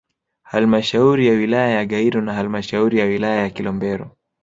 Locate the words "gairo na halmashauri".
1.85-2.99